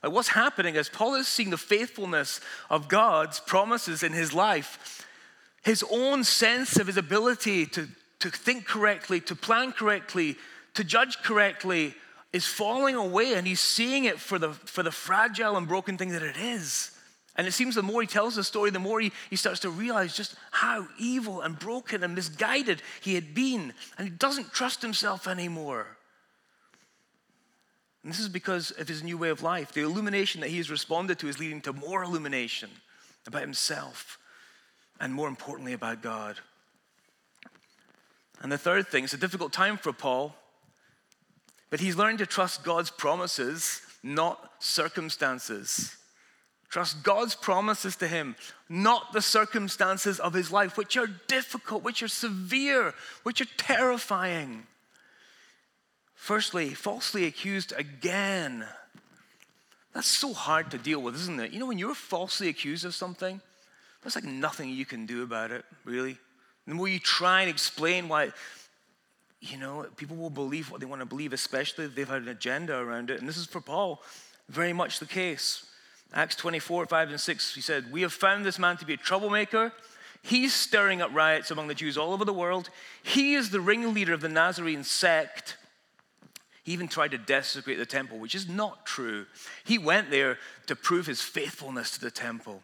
[0.05, 2.39] Like what's happening is Paul is seeing the faithfulness
[2.69, 5.03] of God's promises in his life.
[5.63, 7.87] His own sense of his ability to,
[8.19, 10.35] to think correctly, to plan correctly,
[10.75, 11.95] to judge correctly
[12.33, 16.09] is falling away, and he's seeing it for the, for the fragile and broken thing
[16.09, 16.91] that it is.
[17.35, 19.71] And it seems the more he tells the story, the more he, he starts to
[19.71, 23.73] realize just how evil and broken and misguided he had been.
[23.97, 25.94] And he doesn't trust himself anymore.
[28.05, 29.71] And this is because of his new way of life.
[29.71, 32.69] The illumination that he has responded to is leading to more illumination
[33.25, 34.19] about himself
[34.99, 36.37] and more importantly about God.
[38.43, 40.35] And the third thing, it's a difficult time for Paul,
[41.71, 45.97] but he's learning to trust God's promises, not circumstances.
[46.69, 48.35] Trust God's promises to him,
[48.69, 54.67] not the circumstances of his life, which are difficult, which are severe, which are terrifying.
[56.25, 58.65] Firstly, falsely accused again.
[59.93, 61.51] That's so hard to deal with, isn't it?
[61.51, 63.39] You know, when you're falsely accused of something,
[64.01, 66.17] there's like nothing you can do about it, really.
[66.65, 68.31] The more you try and explain why,
[69.39, 72.29] you know, people will believe what they want to believe, especially if they've had an
[72.29, 73.19] agenda around it.
[73.19, 74.01] And this is for Paul
[74.49, 75.67] very much the case.
[76.11, 78.97] Acts 24, 5 and 6, he said, We have found this man to be a
[78.97, 79.71] troublemaker.
[80.23, 82.71] He's stirring up riots among the Jews all over the world.
[83.03, 85.57] He is the ringleader of the Nazarene sect
[86.65, 89.27] he even tried to desecrate the temple, which is not true.
[89.63, 92.63] He went there to prove his faithfulness to the temple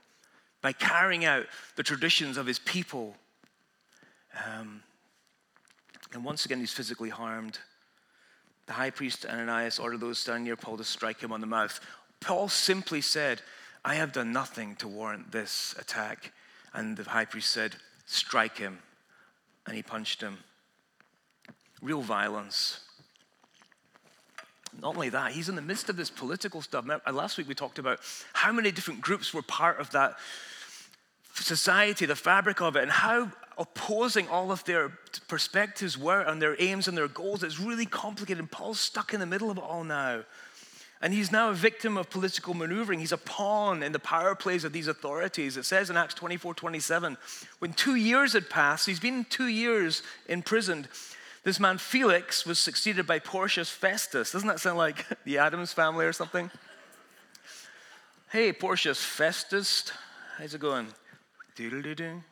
[0.61, 3.15] by carrying out the traditions of his people.
[4.43, 4.81] Um,
[6.13, 7.59] and once again, he's physically harmed.
[8.65, 11.79] The high priest Ananias ordered those standing near Paul to strike him on the mouth.
[12.21, 13.43] Paul simply said,
[13.85, 16.33] I have done nothing to warrant this attack.
[16.73, 17.75] And the high priest said,
[18.07, 18.79] Strike him.
[19.67, 20.39] And he punched him.
[21.83, 22.79] Real violence.
[24.79, 26.85] Not only that, he's in the midst of this political stuff.
[27.11, 27.99] Last week we talked about
[28.33, 30.15] how many different groups were part of that
[31.33, 34.89] society, the fabric of it, and how opposing all of their
[35.27, 37.43] perspectives were and their aims and their goals.
[37.43, 38.39] It's really complicated.
[38.39, 40.23] And Paul's stuck in the middle of it all now.
[41.03, 42.99] And he's now a victim of political maneuvering.
[42.99, 45.57] He's a pawn in the power plays of these authorities.
[45.57, 47.17] It says in Acts 24 27,
[47.57, 50.87] when two years had passed, he's been two years imprisoned.
[51.43, 54.31] This man Felix was succeeded by Porcius Festus.
[54.31, 56.51] Doesn't that sound like the Addams family or something?
[58.31, 59.91] Hey, Porcius Festus,
[60.37, 60.87] how's it going?
[61.55, 62.23] Doodle-doo-doo.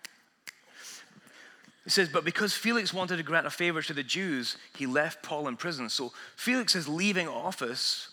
[1.85, 5.23] It says, but because Felix wanted to grant a favor to the Jews, he left
[5.23, 5.89] Paul in prison.
[5.89, 8.09] So Felix is leaving office.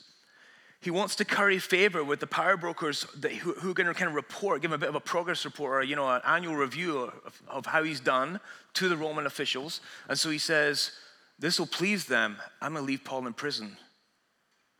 [0.86, 3.92] He wants to curry favor with the power brokers that, who, who, are going to
[3.92, 6.20] kind of report, give him a bit of a progress report or, you know, an
[6.24, 8.38] annual review of, of how he's done
[8.74, 9.80] to the Roman officials.
[10.08, 10.92] And so he says,
[11.40, 12.36] this will please them.
[12.62, 13.76] I'm going to leave Paul in prison.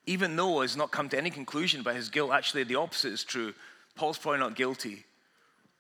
[0.07, 3.25] Even though he's not come to any conclusion about his guilt, actually the opposite is
[3.25, 3.53] true.
[3.97, 5.05] Paul's probably not guilty.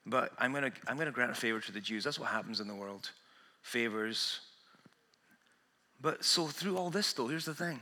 [0.06, 2.02] But I'm going to I'm going to grant a favor to the Jews.
[2.02, 3.10] That's what happens in the world
[3.62, 4.40] favors.
[6.00, 7.78] But so through all this, though, here's the thing.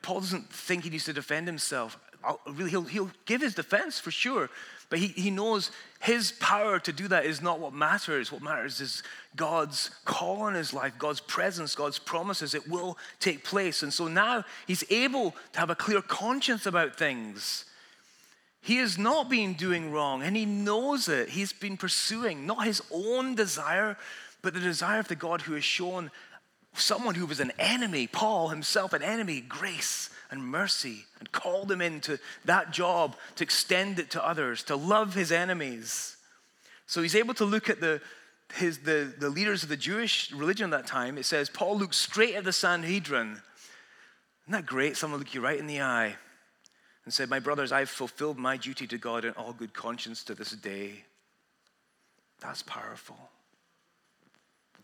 [0.00, 1.98] Paul doesn't think he needs to defend himself.
[2.46, 4.48] really, he'll, he'll give his defense for sure,
[4.88, 8.30] but he, he knows his power to do that is not what matters.
[8.30, 9.02] What matters is
[9.36, 12.54] God's call on his life, God's presence, God's promises.
[12.54, 13.82] It will take place.
[13.82, 17.64] And so now he's able to have a clear conscience about things.
[18.60, 21.30] He has not been doing wrong and he knows it.
[21.30, 23.96] He's been pursuing not his own desire,
[24.42, 26.10] but the desire of the God who has shown
[26.74, 31.82] someone who was an enemy, Paul himself, an enemy, grace and mercy, and called him
[31.82, 36.16] into that job to extend it to others, to love his enemies.
[36.86, 38.00] So he's able to look at the,
[38.54, 41.18] his, the, the leaders of the Jewish religion at that time.
[41.18, 43.32] It says, Paul looked straight at the Sanhedrin.
[43.32, 44.96] Isn't that great?
[44.96, 46.16] Someone look you right in the eye
[47.04, 50.34] and said, My brothers, I've fulfilled my duty to God in all good conscience to
[50.34, 51.04] this day.
[52.40, 53.16] That's powerful.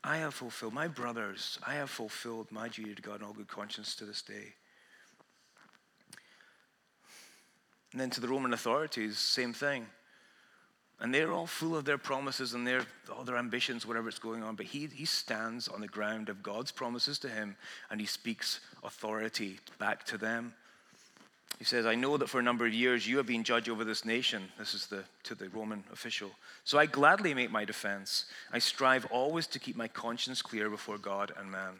[0.04, 3.48] I have fulfilled, my brothers, I have fulfilled my duty to God in all good
[3.48, 4.54] conscience to this day.
[7.92, 9.86] And then to the Roman authorities, same thing.
[11.00, 12.82] And they're all full of their promises and their,
[13.14, 14.56] all their ambitions, whatever it's going on.
[14.56, 17.56] But he, he stands on the ground of God's promises to him
[17.90, 20.54] and he speaks authority back to them.
[21.58, 23.84] He says, I know that for a number of years you have been judge over
[23.84, 24.48] this nation.
[24.58, 26.30] This is the, to the Roman official.
[26.62, 28.26] So I gladly make my defense.
[28.52, 31.74] I strive always to keep my conscience clear before God and man.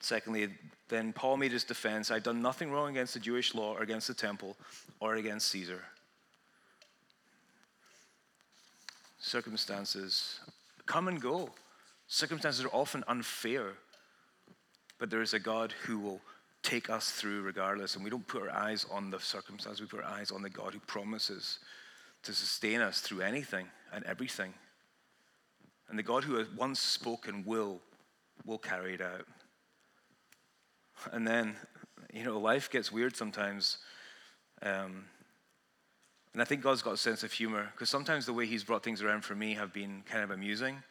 [0.00, 0.48] Secondly,
[0.88, 4.08] then Paul made his defense I've done nothing wrong against the Jewish law or against
[4.08, 4.56] the temple
[5.00, 5.80] or against Caesar.
[9.18, 10.40] Circumstances
[10.84, 11.48] come and go.
[12.08, 13.74] Circumstances are often unfair,
[14.98, 16.20] but there is a God who will
[16.62, 17.94] take us through regardless.
[17.94, 20.50] And we don't put our eyes on the circumstance, we put our eyes on the
[20.50, 21.58] God who promises
[22.22, 24.54] to sustain us through anything and everything.
[25.88, 27.80] And the God who has once spoken will,
[28.46, 29.26] will carry it out.
[31.12, 31.56] And then,
[32.12, 33.78] you know, life gets weird sometimes.
[34.62, 35.06] Um,
[36.32, 38.82] and I think God's got a sense of humor because sometimes the way He's brought
[38.82, 40.82] things around for me have been kind of amusing.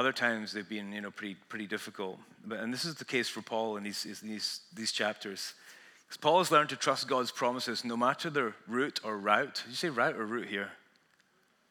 [0.00, 2.18] Other times they've been, you know, pretty, pretty difficult.
[2.46, 5.52] But, and this is the case for Paul in these, these, these chapters.
[6.06, 9.56] Because Paul has learned to trust God's promises no matter their route or route.
[9.56, 10.70] Did you say route or route here?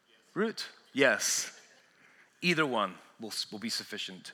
[0.06, 0.20] Yes.
[0.34, 0.66] Route?
[0.92, 1.58] Yes.
[2.40, 4.30] Either one will, will be sufficient.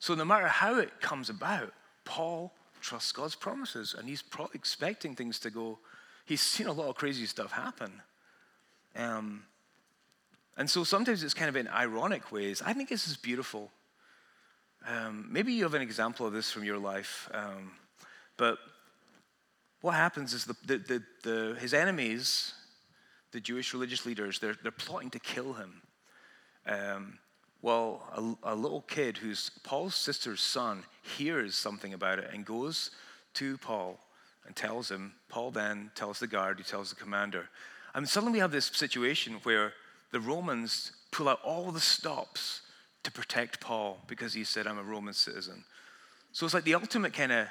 [0.00, 1.72] So no matter how it comes about,
[2.04, 5.78] Paul trusts God's promises and he's probably expecting things to go.
[6.26, 8.02] He's seen a lot of crazy stuff happen.
[8.94, 9.44] Um,
[10.56, 12.62] and so sometimes it's kind of in ironic ways.
[12.64, 13.70] I think this is beautiful.
[14.86, 17.28] Um, maybe you have an example of this from your life.
[17.32, 17.72] Um,
[18.36, 18.58] but
[19.80, 22.54] what happens is the, the, the, his enemies,
[23.32, 25.82] the Jewish religious leaders, they're, they're plotting to kill him.
[26.66, 27.18] Um,
[27.62, 28.02] well,
[28.44, 32.90] a, a little kid who's Paul's sister's son hears something about it and goes
[33.34, 33.98] to Paul
[34.46, 35.14] and tells him.
[35.28, 37.48] Paul then tells the guard, he tells the commander.
[37.94, 39.72] And suddenly we have this situation where
[40.14, 42.60] the Romans pull out all the stops
[43.02, 45.64] to protect Paul because he said, I'm a Roman citizen.
[46.30, 47.48] So it's like the ultimate kind of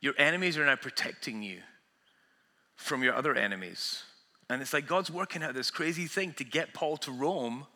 [0.00, 1.58] your enemies are now protecting you
[2.76, 4.04] from your other enemies.
[4.48, 7.66] And it's like God's working out this crazy thing to get Paul to Rome.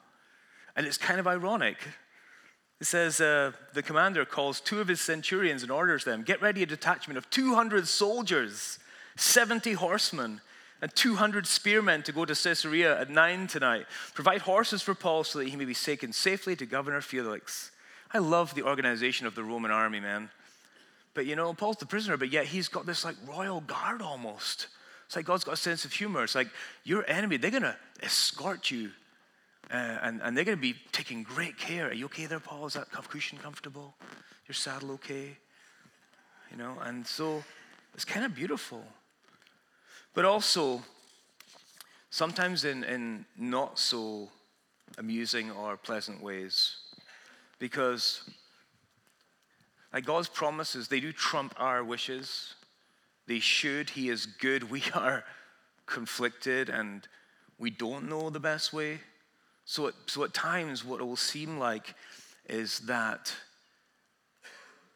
[0.76, 1.78] And it's kind of ironic.
[2.80, 6.62] It says uh, the commander calls two of his centurions and orders them get ready
[6.62, 8.78] a detachment of 200 soldiers,
[9.16, 10.40] 70 horsemen,
[10.82, 13.86] and 200 spearmen to go to Caesarea at 9 tonight.
[14.14, 17.70] Provide horses for Paul so that he may be taken safely to Governor Felix.
[18.12, 20.30] I love the organization of the Roman army, man.
[21.14, 24.68] But you know, Paul's the prisoner, but yet he's got this like royal guard almost.
[25.06, 26.22] It's like God's got a sense of humor.
[26.22, 26.48] It's like
[26.84, 28.90] your enemy, they're going to escort you
[29.72, 31.88] uh, and, and they're going to be taking great care.
[31.88, 32.66] Are you okay there, Paul?
[32.66, 33.94] Is that cushion comfortable?
[34.48, 35.36] Your saddle okay?
[36.50, 37.44] You know, and so
[37.94, 38.82] it's kind of beautiful.
[40.14, 40.82] But also,
[42.10, 44.28] sometimes in, in not so
[44.98, 46.76] amusing or pleasant ways.
[47.58, 48.28] Because
[49.92, 52.54] like God's promises, they do trump our wishes.
[53.26, 53.90] They should.
[53.90, 54.64] He is good.
[54.70, 55.24] We are
[55.86, 57.06] conflicted and
[57.58, 59.00] we don't know the best way.
[59.64, 61.94] So at, so at times, what it will seem like
[62.48, 63.32] is that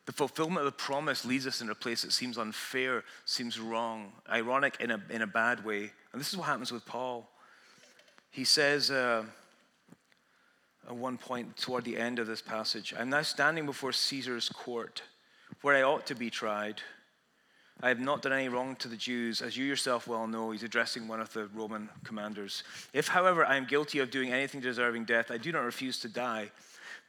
[0.06, 4.12] the fulfillment of the promise leads us in a place that seems unfair, seems wrong,
[4.30, 5.90] ironic in a, in a bad way.
[6.12, 7.28] And this is what happens with Paul.
[8.30, 9.24] He says uh,
[10.86, 15.02] at one point toward the end of this passage I'm now standing before Caesar's court,
[15.62, 16.82] where I ought to be tried.
[17.82, 20.52] I have not done any wrong to the Jews, as you yourself well know.
[20.52, 22.62] He's addressing one of the Roman commanders.
[22.92, 26.08] If, however, I am guilty of doing anything deserving death, I do not refuse to
[26.08, 26.50] die.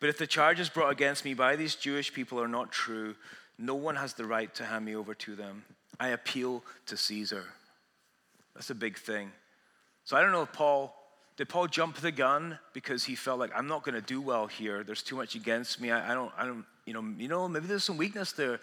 [0.05, 3.15] But if the charges brought against me by these Jewish people are not true,
[3.57, 5.65] no one has the right to hand me over to them.
[5.99, 7.45] I appeal to Caesar.
[8.53, 9.31] That's a big thing.
[10.03, 10.95] So I don't know if Paul
[11.37, 14.45] did Paul jump the gun because he felt like I'm not going to do well
[14.45, 14.83] here.
[14.83, 15.89] There's too much against me.
[15.89, 16.31] I, I don't.
[16.37, 16.65] I don't.
[16.85, 17.03] You know.
[17.17, 17.47] You know.
[17.47, 18.59] Maybe there's some weakness there.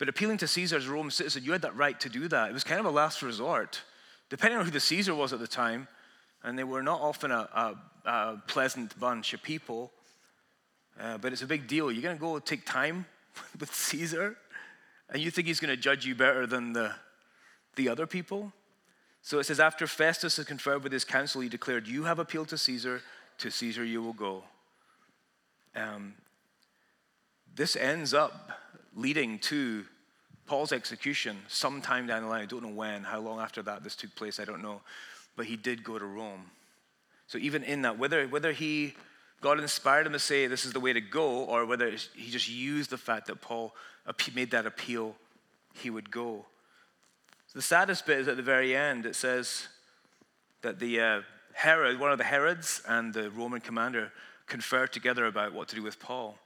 [0.00, 2.50] But appealing to Caesar as a Roman citizen, you had that right to do that.
[2.50, 3.80] It was kind of a last resort,
[4.30, 5.86] depending on who the Caesar was at the time.
[6.42, 9.92] And they were not often a, a, a pleasant bunch of people.
[11.00, 11.90] Uh, but it's a big deal.
[11.90, 13.06] You're going to go take time
[13.60, 14.36] with Caesar,
[15.10, 16.94] and you think he's going to judge you better than the,
[17.76, 18.52] the other people?
[19.22, 22.48] So it says, after Festus had conferred with his council, he declared, You have appealed
[22.48, 23.02] to Caesar,
[23.38, 24.44] to Caesar you will go.
[25.74, 26.14] Um,
[27.54, 28.50] this ends up
[28.94, 29.84] leading to
[30.46, 32.42] Paul's execution sometime down the line.
[32.42, 34.80] I don't know when, how long after that this took place, I don't know.
[35.36, 36.50] But he did go to Rome.
[37.26, 38.94] So even in that, whether, whether he,
[39.42, 42.48] God inspired him to say this is the way to go, or whether he just
[42.48, 43.74] used the fact that Paul
[44.34, 45.16] made that appeal,
[45.74, 46.46] he would go.
[47.54, 49.04] The saddest bit is at the very end.
[49.04, 49.68] It says
[50.62, 51.20] that the uh,
[51.52, 54.10] Herod, one of the Herods, and the Roman commander
[54.46, 56.38] conferred together about what to do with Paul.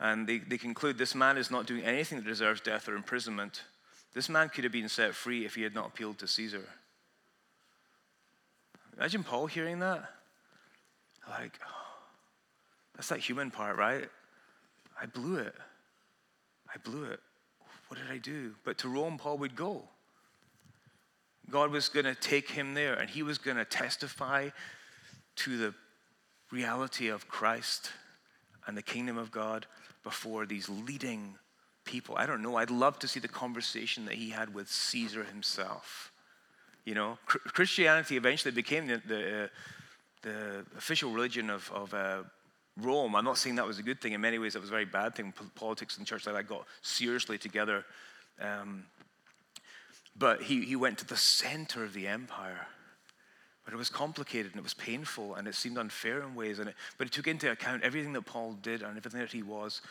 [0.00, 3.62] And they, they conclude this man is not doing anything that deserves death or imprisonment.
[4.14, 6.64] This man could have been set free if he had not appealed to Caesar.
[8.96, 10.04] Imagine Paul hearing that.
[11.28, 11.85] Like, oh,
[12.96, 14.08] that's that human part, right?
[15.00, 15.54] I blew it.
[16.74, 17.20] I blew it.
[17.88, 18.54] What did I do?
[18.64, 19.82] But to Rome, Paul would go.
[21.50, 24.48] God was going to take him there, and he was going to testify
[25.36, 25.74] to the
[26.50, 27.92] reality of Christ
[28.66, 29.66] and the kingdom of God
[30.02, 31.36] before these leading
[31.84, 32.16] people.
[32.16, 32.56] I don't know.
[32.56, 36.10] I'd love to see the conversation that he had with Caesar himself.
[36.84, 39.48] You know, Christianity eventually became the, the, uh,
[40.22, 42.22] the official religion of, of uh,
[42.76, 43.16] Rome.
[43.16, 44.12] I'm not saying that was a good thing.
[44.12, 45.32] In many ways, it was a very bad thing.
[45.54, 47.84] Politics and church like that got seriously together.
[48.40, 48.84] Um,
[50.18, 52.66] but he, he went to the center of the empire.
[53.64, 56.58] But it was complicated and it was painful and it seemed unfair in ways.
[56.58, 59.42] And it, but it took into account everything that Paul did and everything that he
[59.42, 59.82] was,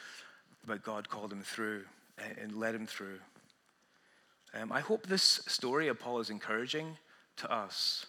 [0.65, 1.83] but God called him through
[2.39, 3.19] and led him through.
[4.53, 6.97] Um, I hope this story of Paul is encouraging
[7.37, 8.05] to us.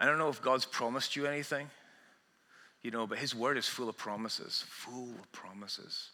[0.00, 1.70] I don't know if God's promised you anything,
[2.82, 6.10] you know, but his word is full of promises, full of promises.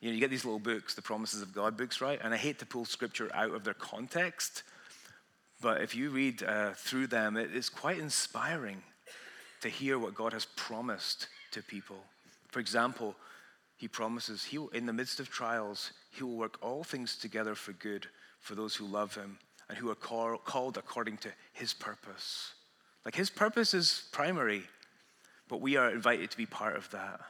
[0.00, 2.20] You know, you get these little books, the promises of God books, right?
[2.22, 4.62] And I hate to pull scripture out of their context
[5.62, 8.82] but if you read uh, through them, it is quite inspiring
[9.60, 12.04] to hear what God has promised to people.
[12.48, 13.14] For example,
[13.76, 17.54] he promises he will, in the midst of trials, he will work all things together
[17.54, 18.08] for good
[18.40, 22.54] for those who love him and who are call, called according to his purpose.
[23.04, 24.64] Like his purpose is primary,
[25.52, 27.20] but we are invited to be part of that.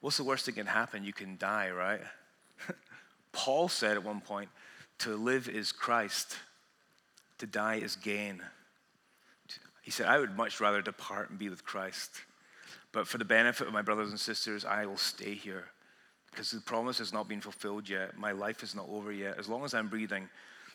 [0.00, 1.04] What's the worst that can happen?
[1.04, 2.00] You can die, right?
[3.32, 4.48] Paul said at one point,
[4.98, 6.36] to live is Christ
[7.38, 8.42] to die is gain.
[9.82, 12.10] He said, I would much rather depart and be with Christ.
[12.90, 15.66] But for the benefit of my brothers and sisters, I will stay here
[16.32, 18.18] because the promise has not been fulfilled yet.
[18.18, 19.38] My life is not over yet.
[19.38, 20.28] As long as I'm breathing,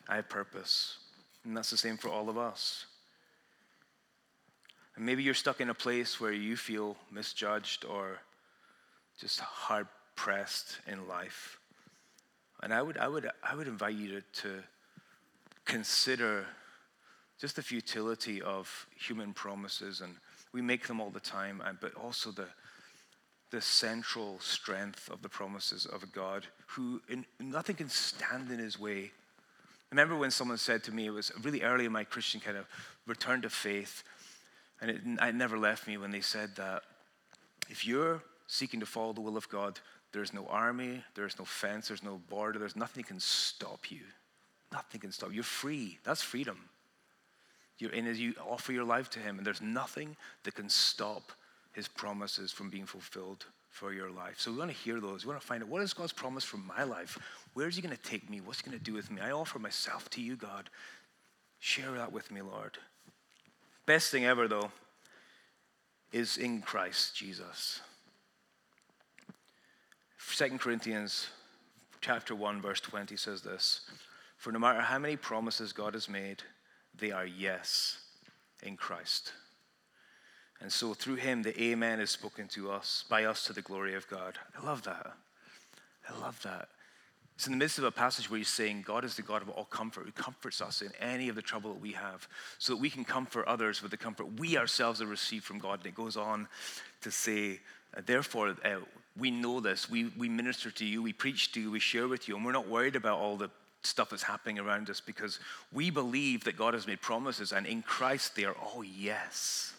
[0.08, 0.96] I have purpose.
[1.44, 2.86] And that's the same for all of us.
[4.96, 8.18] And maybe you're stuck in a place where you feel misjudged or
[9.20, 11.58] just hard pressed in life.
[12.62, 14.62] And I would, I would, I would invite you to, to
[15.66, 16.46] consider
[17.38, 20.14] just the futility of human promises, and
[20.52, 22.46] we make them all the time, but also the,
[23.50, 28.58] the central strength of the promises of a God who in, nothing can stand in
[28.58, 29.10] his way.
[29.92, 32.56] I remember when someone said to me, it was really early in my Christian kind
[32.56, 32.66] of
[33.06, 34.02] return to faith,
[34.80, 36.82] and it, it never left me when they said that
[37.68, 39.80] if you're seeking to follow the will of God,
[40.12, 44.00] there's no army, there's no fence, there's no border, there's nothing that can stop you.
[44.72, 45.36] Nothing can stop you.
[45.36, 45.98] You're free.
[46.04, 46.58] That's freedom.
[47.78, 51.32] You're in as you offer your life to Him, and there's nothing that can stop
[51.72, 54.36] His promises from being fulfilled for your life.
[54.38, 55.24] So we want to hear those.
[55.24, 57.18] We want to find out what is God's promise for my life?
[57.52, 58.40] Where is He going to take me?
[58.40, 59.20] What's He going to do with me?
[59.20, 60.70] I offer myself to you, God.
[61.58, 62.78] Share that with me, Lord.
[63.86, 64.70] Best thing ever, though,
[66.12, 67.80] is in Christ Jesus.
[70.36, 71.28] 2 Corinthians
[72.00, 73.80] chapter 1 verse 20 says this,
[74.36, 76.42] for no matter how many promises God has made,
[76.98, 77.98] they are yes
[78.62, 79.32] in Christ.
[80.60, 83.94] And so through him, the Amen is spoken to us, by us to the glory
[83.94, 84.38] of God.
[84.60, 85.12] I love that.
[86.08, 86.68] I love that.
[87.36, 89.50] It's in the midst of a passage where he's saying God is the God of
[89.50, 92.26] all comfort, who comforts us in any of the trouble that we have,
[92.58, 95.80] so that we can comfort others with the comfort we ourselves have received from God.
[95.80, 96.48] And it goes on
[97.02, 97.60] to say,
[98.06, 98.76] therefore, uh,
[99.18, 99.90] we know this.
[99.90, 102.52] We, we minister to you, we preach to you, we share with you, and we're
[102.52, 103.50] not worried about all the
[103.82, 105.38] stuff that's happening around us because
[105.72, 109.74] we believe that God has made promises, and in Christ they are all yes.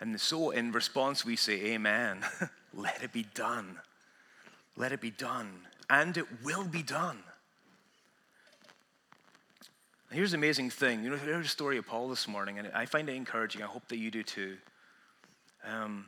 [0.00, 2.24] And so in response, we say, Amen.
[2.74, 3.78] Let it be done.
[4.76, 5.50] Let it be done.
[5.90, 7.18] And it will be done.
[10.12, 11.04] Here's the amazing thing.
[11.04, 13.62] You know, heard the story of Paul this morning, and I find it encouraging.
[13.62, 14.56] I hope that you do too.
[15.64, 16.06] Um,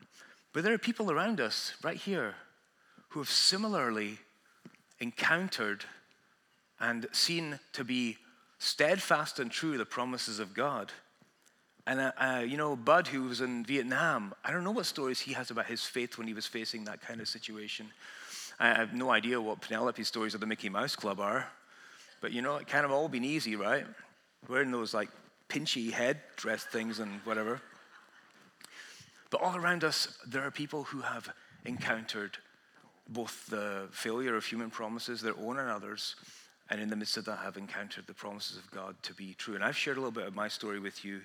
[0.53, 2.35] but there are people around us right here
[3.11, 4.19] who have similarly
[5.01, 5.85] encountered
[6.81, 8.19] and seen to be
[8.59, 10.93] steadfast and true the promises of God.
[11.87, 15.21] And, uh, uh, you know, Bud, who was in Vietnam, I don't know what stories
[15.21, 17.89] he has about his faith when he was facing that kind of situation.
[18.59, 21.49] I have no idea what Penelope's stories of the Mickey Mouse Club are.
[22.21, 23.85] But, you know, it kind of all been easy, right?
[24.49, 25.09] Wearing those, like,
[25.49, 27.61] pinchy head dress things and whatever.
[29.31, 31.29] But all around us, there are people who have
[31.65, 32.39] encountered
[33.09, 36.17] both the failure of human promises, their own and others,
[36.71, 39.55] and in the midst of that, have encountered the promises of God to be true.
[39.55, 41.23] And I've shared a little bit of my story with you.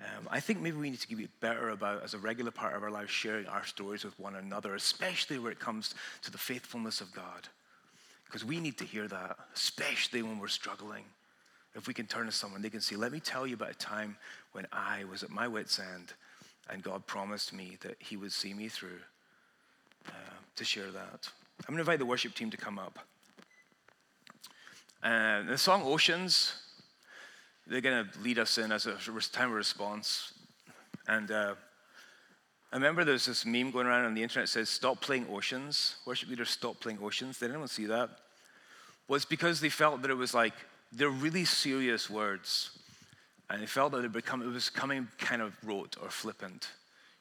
[0.00, 2.82] Um, I think maybe we need to be better about, as a regular part of
[2.82, 7.00] our lives, sharing our stories with one another, especially where it comes to the faithfulness
[7.00, 7.48] of God.
[8.26, 11.04] Because we need to hear that, especially when we're struggling.
[11.76, 13.74] If we can turn to someone, they can say, Let me tell you about a
[13.74, 14.16] time
[14.52, 16.12] when I was at my wits' end
[16.70, 19.00] and God promised me that He would see me through
[20.08, 20.10] uh,
[20.56, 21.28] to share that.
[21.60, 22.98] I'm going to invite the worship team to come up.
[25.02, 26.54] And the song Oceans,
[27.66, 28.94] they're going to lead us in as a
[29.32, 30.32] time of response.
[31.06, 31.54] And uh,
[32.72, 35.96] I remember there's this meme going around on the internet that says, Stop playing oceans.
[36.06, 37.38] Worship leaders stop playing oceans.
[37.38, 38.10] Did anyone see that?
[39.06, 40.54] Well, it's because they felt that it was like,
[40.92, 42.70] they're really serious words.
[43.50, 46.68] And they felt that it, become, it was coming kind of rote or flippant,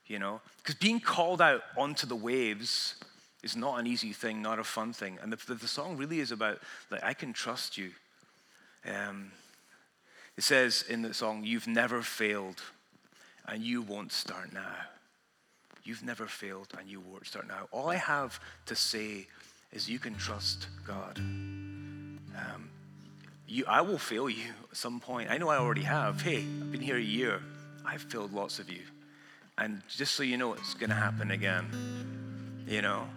[0.08, 0.39] you know?
[0.58, 2.96] Because being called out onto the waves
[3.44, 5.20] is not an easy thing, not a fun thing.
[5.22, 7.91] And the, the song really is about, like, I can trust you.
[8.86, 9.32] Um,
[10.38, 12.61] it says in the song, You've never failed,
[13.47, 14.75] and you won't start now.
[15.84, 17.67] You've never failed, and you won't start now.
[17.71, 19.27] All I have to say
[19.71, 21.17] is you can trust God.
[21.17, 22.69] Um,
[23.47, 25.29] you, I will fail you at some point.
[25.29, 26.21] I know I already have.
[26.21, 27.41] Hey, I've been here a year.
[27.86, 28.81] I've failed lots of you.
[29.57, 32.65] And just so you know, it's going to happen again.
[32.67, 33.07] You know,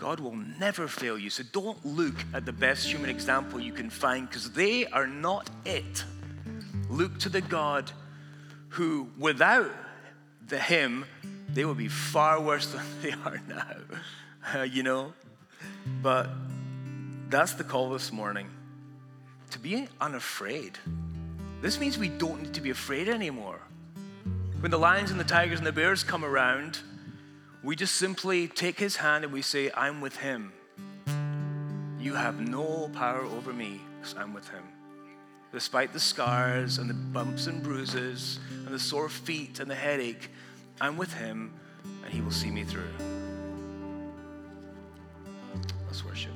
[0.00, 1.28] God will never fail you.
[1.28, 5.50] So don't look at the best human example you can find because they are not
[5.66, 6.04] it.
[6.88, 7.92] Look to the God
[8.70, 9.70] who, without
[10.48, 11.04] the Him,
[11.50, 14.64] they would be far worse than they are now.
[14.64, 15.12] You know?
[16.02, 16.30] But
[17.28, 18.48] that's the call this morning
[19.50, 20.78] to be unafraid.
[21.60, 23.60] This means we don't need to be afraid anymore.
[24.60, 26.78] When the lions and the tigers and the bears come around,
[27.62, 30.52] we just simply take his hand and we say, I'm with him.
[31.98, 34.64] You have no power over me because I'm with him.
[35.52, 40.30] Despite the scars and the bumps and bruises and the sore feet and the headache,
[40.80, 41.52] I'm with him
[42.04, 42.94] and he will see me through.
[45.86, 46.29] Let's worship.